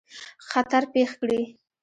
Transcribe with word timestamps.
خطر 0.49 0.83
پېښ 0.93 1.09
کړي. 1.19 1.41